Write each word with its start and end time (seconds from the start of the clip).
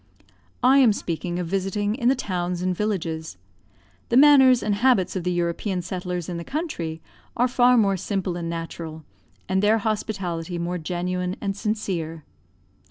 I 0.63 0.79
am 0.79 0.93
speaking 0.93 1.37
of 1.37 1.45
visiting 1.45 1.93
in 1.93 2.09
the 2.09 2.15
towns 2.15 2.63
and 2.63 2.75
villages. 2.75 3.37
The 4.09 4.17
manners 4.17 4.63
and 4.63 4.73
habits 4.73 5.15
of 5.15 5.23
the 5.23 5.31
European 5.31 5.83
settlers 5.83 6.27
in 6.27 6.37
the 6.37 6.43
country 6.43 7.03
are 7.37 7.47
far 7.47 7.77
more 7.77 7.97
simple 7.97 8.35
and 8.35 8.49
natural, 8.49 9.03
and 9.47 9.61
their 9.61 9.77
hospitality 9.77 10.57
more 10.57 10.79
genuine 10.79 11.35
and 11.39 11.55
sincere. 11.55 12.23